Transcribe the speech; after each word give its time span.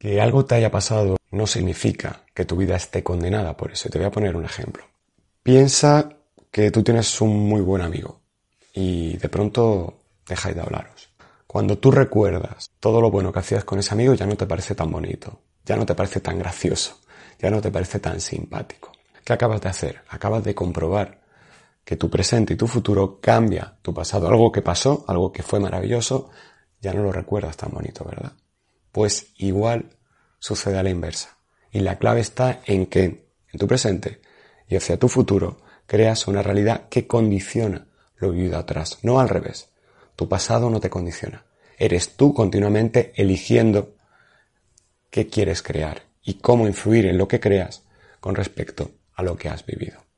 Que 0.00 0.18
algo 0.18 0.46
te 0.46 0.54
haya 0.54 0.70
pasado 0.70 1.18
no 1.30 1.46
significa 1.46 2.24
que 2.32 2.46
tu 2.46 2.56
vida 2.56 2.74
esté 2.74 3.02
condenada 3.02 3.54
por 3.54 3.70
eso. 3.70 3.90
te 3.90 3.98
voy 3.98 4.06
a 4.06 4.10
poner 4.10 4.34
un 4.34 4.46
ejemplo. 4.46 4.82
Piensa 5.42 6.16
que 6.50 6.70
tú 6.70 6.82
tienes 6.82 7.20
un 7.20 7.46
muy 7.46 7.60
buen 7.60 7.82
amigo 7.82 8.22
y 8.72 9.18
de 9.18 9.28
pronto 9.28 9.98
dejáis 10.26 10.56
de 10.56 10.62
hablaros. 10.62 11.10
Cuando 11.46 11.76
tú 11.76 11.90
recuerdas 11.90 12.70
todo 12.80 13.02
lo 13.02 13.10
bueno 13.10 13.30
que 13.30 13.40
hacías 13.40 13.64
con 13.64 13.78
ese 13.78 13.92
amigo 13.92 14.14
ya 14.14 14.24
no 14.24 14.38
te 14.38 14.46
parece 14.46 14.74
tan 14.74 14.90
bonito, 14.90 15.42
ya 15.66 15.76
no 15.76 15.84
te 15.84 15.94
parece 15.94 16.20
tan 16.20 16.38
gracioso, 16.38 17.00
ya 17.38 17.50
no 17.50 17.60
te 17.60 17.70
parece 17.70 17.98
tan 17.98 18.22
simpático. 18.22 18.92
¿Qué 19.22 19.34
acabas 19.34 19.60
de 19.60 19.68
hacer? 19.68 20.00
Acabas 20.08 20.42
de 20.44 20.54
comprobar 20.54 21.20
que 21.84 21.96
tu 21.96 22.08
presente 22.08 22.54
y 22.54 22.56
tu 22.56 22.66
futuro 22.66 23.20
cambia 23.20 23.76
tu 23.82 23.92
pasado. 23.92 24.28
Algo 24.28 24.50
que 24.50 24.62
pasó, 24.62 25.04
algo 25.08 25.30
que 25.30 25.42
fue 25.42 25.60
maravilloso, 25.60 26.30
ya 26.80 26.94
no 26.94 27.02
lo 27.02 27.12
recuerdas 27.12 27.58
tan 27.58 27.70
bonito, 27.70 28.02
¿verdad? 28.02 28.32
Pues 28.92 29.32
igual 29.36 29.96
sucede 30.38 30.78
a 30.78 30.82
la 30.82 30.90
inversa. 30.90 31.38
Y 31.70 31.80
la 31.80 31.98
clave 31.98 32.20
está 32.20 32.60
en 32.66 32.86
que 32.86 33.04
en 33.04 33.58
tu 33.58 33.66
presente 33.66 34.20
y 34.68 34.76
hacia 34.76 34.98
tu 34.98 35.08
futuro 35.08 35.58
creas 35.86 36.28
una 36.28 36.42
realidad 36.42 36.88
que 36.88 37.06
condiciona 37.06 37.86
lo 38.16 38.30
vivido 38.30 38.58
atrás, 38.58 38.98
no 39.02 39.20
al 39.20 39.28
revés. 39.28 39.70
Tu 40.16 40.28
pasado 40.28 40.70
no 40.70 40.80
te 40.80 40.90
condiciona. 40.90 41.44
Eres 41.78 42.16
tú 42.16 42.34
continuamente 42.34 43.12
eligiendo 43.16 43.96
qué 45.08 45.28
quieres 45.28 45.62
crear 45.62 46.02
y 46.22 46.34
cómo 46.34 46.66
influir 46.66 47.06
en 47.06 47.18
lo 47.18 47.26
que 47.26 47.40
creas 47.40 47.84
con 48.20 48.34
respecto 48.34 48.90
a 49.14 49.22
lo 49.22 49.36
que 49.36 49.48
has 49.48 49.64
vivido. 49.64 50.09